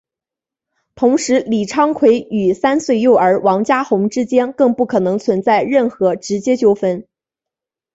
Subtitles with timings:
[0.95, 7.07] 同时李昌奎与三岁幼儿王家红之间更不可能存在任何直接纠纷。